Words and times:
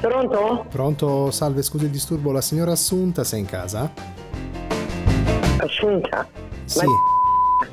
Pronto? 0.00 0.64
Pronto, 0.70 1.30
salve, 1.30 1.62
scusi 1.62 1.84
il 1.84 1.90
disturbo, 1.90 2.32
la 2.32 2.40
signora 2.40 2.72
Assunta 2.72 3.22
sei 3.22 3.40
in 3.40 3.46
casa? 3.46 3.92
Assunta? 5.58 6.26
Sì. 6.64 6.86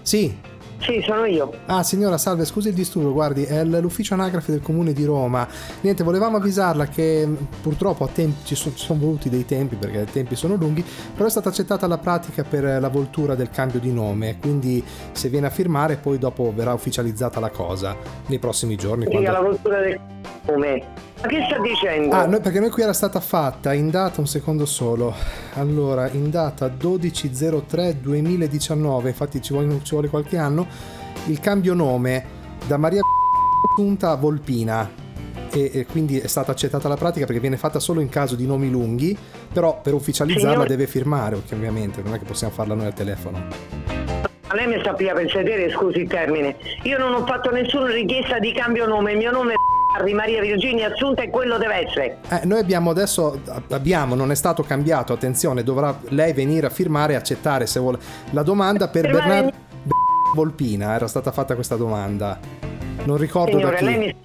Sì. 0.02 0.38
Sì, 0.80 1.02
sono 1.06 1.26
io. 1.26 1.52
Ah, 1.66 1.82
signora, 1.84 2.18
salve, 2.18 2.46
scusi 2.46 2.68
il 2.68 2.74
disturbo, 2.74 3.12
guardi, 3.12 3.44
è 3.44 3.64
l'ufficio 3.64 4.14
anagrafe 4.14 4.52
del 4.52 4.62
comune 4.62 4.94
di 4.94 5.06
Roma. 5.06 5.48
Niente, 5.82 6.04
volevamo 6.04 6.38
avvisarla 6.38 6.86
che 6.86 7.26
mh, 7.26 7.48
purtroppo 7.64 8.04
a 8.04 8.08
tempi, 8.08 8.46
ci, 8.46 8.56
so- 8.56 8.72
ci 8.76 8.86
sono 8.86 9.00
voluti 9.00 9.30
dei 9.30 9.44
tempi 9.46 9.76
perché 9.76 10.02
i 10.02 10.06
tempi 10.12 10.36
sono 10.36 10.56
lunghi, 10.56 10.86
però 11.16 11.26
è 11.26 11.32
stata 11.32 11.50
accettata 11.50 11.88
la 11.88 11.98
pratica 11.98 12.44
per 12.44 12.64
eh, 12.66 12.80
la 12.80 12.90
voltura 12.90 13.34
del 13.36 13.50
cambio 13.50 13.80
di 13.80 13.92
nome, 13.92 14.38
quindi 14.40 14.84
se 15.14 15.30
viene 15.30 15.48
a 15.48 15.50
firmare 15.50 15.96
poi 15.96 16.20
dopo 16.20 16.54
verrà 16.56 16.74
ufficializzata 16.74 17.40
la 17.40 17.50
cosa 17.50 17.96
nei 18.28 18.38
prossimi 18.40 18.76
giorni. 18.76 19.06
Dica 19.06 19.18
quando- 19.20 19.32
la 19.42 19.48
cultura 19.48 19.80
del 19.80 20.00
nome. 20.46 20.84
Ma 21.22 21.28
che 21.28 21.44
sta 21.48 21.60
dicendo? 21.60 22.16
Ah, 22.16 22.26
noi- 22.28 22.42
perché 22.42 22.60
noi 22.60 22.70
qui 22.70 22.84
era 22.84 22.94
stata 22.94 23.20
fatta 23.20 23.74
in 23.74 23.90
data, 23.90 24.22
un 24.22 24.28
secondo 24.28 24.66
solo. 24.66 25.16
Allora, 25.54 26.08
in 26.10 26.30
data 26.30 26.68
12.03.2019, 26.68 29.08
infatti 29.08 29.42
ci 29.42 29.54
vuole, 29.54 29.80
ci 29.84 29.92
vuole 29.92 30.10
qualche 30.10 30.38
anno, 30.38 30.68
il 31.26 31.40
cambio 31.40 31.74
nome 31.74 32.26
da 32.68 32.78
Maria 32.78 33.02
Assunta 33.72 34.12
a 34.12 34.16
Volpina. 34.16 35.06
E, 35.50 35.72
e 35.74 35.86
quindi 35.86 36.20
è 36.20 36.28
stata 36.28 36.52
accettata 36.52 36.88
la 36.88 36.98
pratica 36.98 37.26
perché 37.26 37.40
viene 37.40 37.58
fatta 37.58 37.80
solo 37.80 38.02
in 38.02 38.10
caso 38.10 38.36
di 38.36 38.46
nomi 38.46 38.70
lunghi, 38.70 39.18
però 39.52 39.80
per 39.82 39.94
ufficializzarla 39.94 40.52
Signor- 40.52 40.68
deve 40.68 40.88
firmare, 40.88 41.36
ovviamente, 41.36 42.02
non 42.04 42.14
è 42.14 42.20
che 42.20 42.26
possiamo 42.26 42.54
farla 42.54 42.76
noi 42.76 42.86
al 42.86 42.94
telefono. 42.94 43.42
Ma 44.50 44.54
lei 44.54 44.68
mi 44.68 44.80
sta 44.80 44.94
prima 44.94 45.14
per 45.14 45.30
sedere, 45.30 45.70
scusi 45.72 46.00
il 46.02 46.08
termine. 46.08 46.56
Io 46.84 46.98
non 46.98 47.14
ho 47.14 47.26
fatto 47.26 47.50
nessuna 47.52 47.92
richiesta 47.92 48.40
di 48.40 48.54
cambio 48.54 48.86
nome, 48.86 49.12
il 49.14 49.18
mio 49.18 49.32
nome 49.32 49.54
è 49.54 49.56
Maria 50.14 50.42
Virginia 50.42 50.92
Assunta 50.92 51.22
e 51.24 51.30
quello 51.30 51.58
deve 51.58 51.88
essere. 51.88 52.18
Eh, 52.30 52.42
noi 52.46 52.60
abbiamo 52.60 52.90
adesso, 52.90 53.40
abbiamo, 53.70 54.16
non 54.16 54.32
è 54.32 54.36
stato 54.36 54.64
cambiato, 54.64 55.14
attenzione, 55.14 55.64
dovrà 55.64 55.98
lei 56.10 56.34
venire 56.34 56.68
a 56.68 56.70
firmare 56.70 57.14
e 57.14 57.16
accettare 57.16 57.66
se 57.68 57.80
vuole 57.80 58.00
la 58.32 58.44
domanda 58.44 58.88
per 58.88 59.06
Firmare- 59.06 59.26
Bernardo 59.28 59.56
Volpina, 60.34 60.94
era 60.94 61.08
stata 61.08 61.32
fatta 61.32 61.56
questa 61.56 61.76
domanda. 61.76 62.40
Non 63.06 63.18
ricordo 63.18 63.58
Signore, 63.58 63.72
da 63.72 63.78
chi. 63.78 63.86
lei 63.86 63.98
mi, 63.98 64.16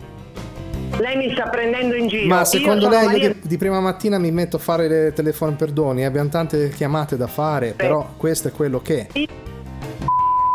lei 0.98 1.16
mi 1.16 1.32
sta 1.32 1.48
prendendo 1.48 1.94
in 1.94 2.08
giro. 2.08 2.26
Ma 2.26 2.40
Io 2.40 2.44
secondo 2.44 2.88
lei 2.88 3.02
io 3.02 3.06
Maria- 3.06 3.28
di, 3.34 3.40
di 3.42 3.56
prima 3.56 3.80
mattina 3.80 4.18
mi 4.18 4.30
metto 4.30 4.56
a 4.56 4.58
fare 4.58 4.88
le 4.88 5.12
telefoni 5.12 5.54
perdoni, 5.54 6.04
abbiamo 6.04 6.28
tante 6.28 6.68
chiamate 6.70 7.16
da 7.16 7.26
fare, 7.26 7.72
però 7.76 8.14
questo 8.16 8.48
è 8.48 8.52
quello 8.52 8.80
che... 8.80 9.06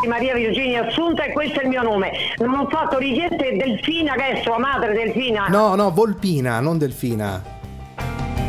Maria 0.05 0.35
Virginia 0.35 0.85
Assunta 0.85 1.23
e 1.23 1.31
questo 1.31 1.59
è 1.59 1.63
il 1.63 1.69
mio 1.69 1.81
nome. 1.81 2.11
Non 2.37 2.53
ho 2.53 2.67
fatto 2.69 2.99
richieste 2.99 3.57
Delfina 3.57 4.13
che 4.13 4.27
è 4.27 4.41
sua 4.43 4.59
madre 4.59 4.93
Delfina. 4.93 5.47
No, 5.47 5.73
no, 5.73 5.91
Volpina, 5.91 6.59
non 6.59 6.77
Delfina. 6.77 7.41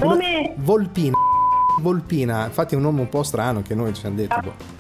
Come? 0.01 0.53
Volpina. 0.57 1.17
Volpina, 1.81 2.45
infatti 2.47 2.75
è 2.75 2.77
un 2.77 2.83
nome 2.83 3.01
un 3.01 3.09
po' 3.09 3.23
strano 3.23 3.63
che 3.63 3.75
noi 3.75 3.95
ci 3.95 4.05
hanno 4.05 4.17
detto. 4.17 4.41
boh. 4.43 4.77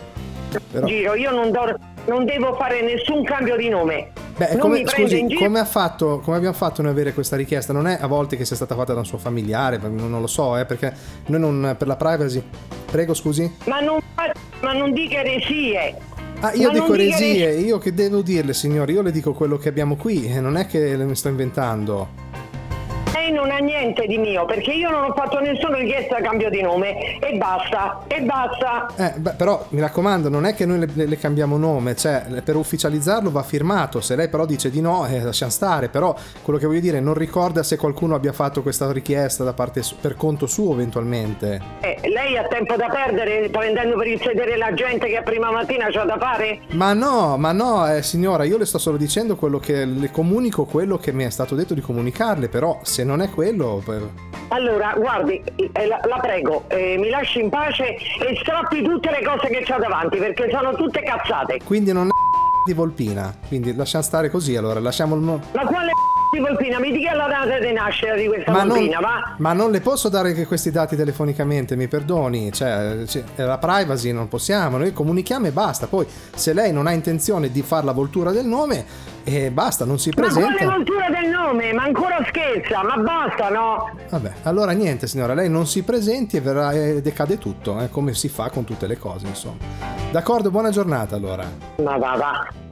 Però... 0.70 0.86
Giro, 0.86 1.14
io 1.14 1.30
non, 1.30 1.50
do- 1.50 1.78
non 2.06 2.24
devo 2.24 2.54
fare 2.54 2.82
nessun 2.82 3.22
cambio 3.24 3.56
di 3.56 3.68
nome. 3.68 4.12
Beh, 4.36 4.50
non 4.52 4.60
come, 4.60 4.86
scusi, 4.86 5.34
come, 5.34 5.58
ha 5.58 5.64
fatto, 5.64 6.20
come 6.20 6.36
abbiamo 6.36 6.54
fatto 6.54 6.80
noi 6.82 6.92
avere 6.92 7.12
questa 7.12 7.36
richiesta? 7.36 7.72
Non 7.72 7.86
è 7.86 7.98
a 8.00 8.06
volte 8.06 8.36
che 8.36 8.44
sia 8.44 8.56
stata 8.56 8.74
fatta 8.74 8.92
da 8.92 9.00
un 9.00 9.06
suo 9.06 9.18
familiare, 9.18 9.78
non 9.78 10.20
lo 10.20 10.26
so, 10.26 10.56
eh, 10.56 10.64
perché 10.64 10.94
noi 11.26 11.40
non, 11.40 11.74
per 11.78 11.86
la 11.86 11.96
privacy... 11.96 12.42
Prego, 12.90 13.14
scusi? 13.14 13.56
Ma 13.66 13.80
non, 13.80 13.98
ma 14.60 14.72
non 14.72 14.92
dica 14.92 15.18
eresie. 15.18 15.96
Ah, 16.40 16.52
io 16.54 16.68
Ma 16.68 16.74
dico 16.74 16.94
eresie, 16.94 17.52
io 17.54 17.78
che 17.78 17.92
devo 17.92 18.22
dirle, 18.22 18.54
signori? 18.54 18.92
Io 18.92 19.02
le 19.02 19.10
dico 19.10 19.32
quello 19.32 19.56
che 19.56 19.68
abbiamo 19.68 19.96
qui, 19.96 20.26
e 20.26 20.40
non 20.40 20.56
è 20.56 20.66
che 20.66 20.96
le 20.96 21.04
mi 21.04 21.16
sto 21.16 21.26
inventando. 21.26 22.27
Lei 23.18 23.32
non 23.32 23.50
ha 23.50 23.58
niente 23.58 24.06
di 24.06 24.16
mio 24.16 24.44
perché 24.44 24.70
io 24.70 24.90
non 24.90 25.02
ho 25.02 25.12
fatto 25.12 25.40
nessuna 25.40 25.78
richiesta 25.78 26.16
di 26.16 26.22
cambio 26.22 26.50
di 26.50 26.62
nome 26.62 27.18
e 27.18 27.36
basta, 27.36 28.04
e 28.06 28.20
basta. 28.20 28.86
Eh, 28.96 29.18
beh, 29.18 29.32
però 29.32 29.66
mi 29.70 29.80
raccomando, 29.80 30.28
non 30.28 30.46
è 30.46 30.54
che 30.54 30.64
noi 30.64 30.78
le, 30.78 31.06
le 31.06 31.18
cambiamo 31.18 31.56
nome, 31.56 31.96
cioè 31.96 32.26
per 32.44 32.54
ufficializzarlo 32.54 33.32
va 33.32 33.42
firmato. 33.42 34.00
Se 34.00 34.14
lei 34.14 34.28
però 34.28 34.46
dice 34.46 34.70
di 34.70 34.80
no, 34.80 35.04
eh, 35.04 35.20
lasciamo 35.20 35.50
stare. 35.50 35.88
Però 35.88 36.14
quello 36.42 36.60
che 36.60 36.66
voglio 36.66 36.78
dire, 36.78 37.00
non 37.00 37.14
ricorda 37.14 37.64
se 37.64 37.76
qualcuno 37.76 38.14
abbia 38.14 38.32
fatto 38.32 38.62
questa 38.62 38.90
richiesta 38.92 39.42
da 39.42 39.52
parte 39.52 39.82
per 40.00 40.14
conto 40.14 40.46
suo 40.46 40.72
eventualmente. 40.74 41.60
Eh, 41.80 41.98
lei 42.08 42.36
ha 42.36 42.46
tempo 42.46 42.76
da 42.76 42.88
perdere 42.88 43.48
prendendo 43.48 43.96
per 43.96 44.06
il 44.06 44.20
sedere 44.22 44.56
la 44.56 44.72
gente 44.74 45.08
che 45.08 45.16
a 45.16 45.22
prima 45.22 45.50
mattina 45.50 45.88
c'ha 45.90 46.04
da 46.04 46.18
fare? 46.18 46.60
Ma 46.70 46.92
no, 46.92 47.36
ma 47.36 47.50
no, 47.50 47.92
eh, 47.92 48.02
signora, 48.02 48.44
io 48.44 48.58
le 48.58 48.64
sto 48.64 48.78
solo 48.78 48.96
dicendo 48.96 49.34
quello 49.34 49.58
che 49.58 49.84
le 49.84 50.12
comunico, 50.12 50.66
quello 50.66 50.98
che 50.98 51.10
mi 51.10 51.24
è 51.24 51.30
stato 51.30 51.56
detto 51.56 51.74
di 51.74 51.80
comunicarle, 51.80 52.48
però 52.48 52.78
se 52.82 53.06
non 53.08 53.22
è 53.22 53.30
quello... 53.30 53.82
eh, 53.88 54.00
Allora, 54.48 54.94
guardi, 54.96 55.42
eh, 55.72 55.86
la, 55.86 55.98
la 56.06 56.18
prego, 56.20 56.64
eh, 56.68 56.96
mi 56.98 57.08
lasci 57.08 57.40
in 57.40 57.48
pace 57.48 57.94
e 57.96 58.36
strappi 58.40 58.82
tutte 58.82 59.10
le 59.10 59.24
cose 59.24 59.48
che 59.48 59.62
c'ha 59.64 59.78
davanti 59.78 60.18
perché 60.18 60.48
sono 60.52 60.74
tutte 60.74 61.02
cazzate. 61.02 61.58
Quindi 61.64 61.92
non 61.92 62.06
è 62.06 62.10
di 62.66 62.74
Volpina, 62.74 63.34
quindi 63.48 63.74
lasciamo 63.74 64.04
stare 64.04 64.28
così 64.30 64.54
allora, 64.54 64.78
lasciamo 64.78 65.14
il... 65.14 65.22
mo- 65.22 65.40
Ma 65.54 65.64
quale 65.64 65.90
di 66.34 66.38
Volpina? 66.40 66.78
Mi 66.78 66.92
dica 66.92 67.14
la 67.14 67.26
data 67.26 67.58
di 67.58 67.72
nascita 67.72 68.14
di 68.14 68.26
questa 68.26 68.50
Ma 68.50 68.58
non, 68.64 68.68
Volpina, 68.76 69.00
va? 69.00 69.34
ma 69.38 69.52
non 69.54 69.70
le 69.70 69.80
posso 69.80 70.10
dare 70.10 70.34
che 70.34 70.44
questi 70.46 70.70
dati 70.70 70.94
telefonicamente, 70.94 71.76
mi 71.76 71.88
perdoni, 71.88 72.52
cioè 72.52 73.04
c- 73.06 73.22
è 73.36 73.42
la 73.42 73.56
privacy 73.56 74.12
non 74.12 74.28
possiamo, 74.28 74.76
noi 74.76 74.92
comunichiamo 74.92 75.46
e 75.46 75.50
basta, 75.50 75.86
poi 75.86 76.06
se 76.34 76.52
lei 76.52 76.70
non 76.72 76.86
ha 76.86 76.92
intenzione 76.92 77.50
di 77.50 77.62
fare 77.62 77.86
la 77.86 77.92
voltura 77.92 78.32
del 78.32 78.44
nome, 78.44 78.84
e 79.24 79.50
basta, 79.50 79.84
non 79.86 79.98
si 79.98 80.10
Ma 80.14 80.26
quale 80.26 80.32
presenta. 80.34 80.74
voltura 80.74 81.06
del 81.08 81.30
nome? 81.30 81.72
Ma 81.72 81.82
ancora 81.84 82.17
scherza, 82.64 82.82
ma 82.82 82.96
basta, 82.96 83.48
no? 83.48 83.90
Vabbè, 84.10 84.32
allora 84.42 84.72
niente 84.72 85.06
signora, 85.06 85.34
lei 85.34 85.48
non 85.48 85.66
si 85.66 85.82
presenti 85.82 86.36
e 86.36 86.40
verrà 86.40 86.72
e 86.72 87.00
decade 87.00 87.38
tutto, 87.38 87.80
eh, 87.80 87.90
come 87.90 88.14
si 88.14 88.28
fa 88.28 88.50
con 88.50 88.64
tutte 88.64 88.86
le 88.86 88.98
cose, 88.98 89.26
insomma. 89.26 89.56
D'accordo, 90.10 90.50
buona 90.50 90.70
giornata 90.70 91.16
allora. 91.16 91.44
Ma 91.82 91.96
va, 91.96 92.16
va. 92.16 92.67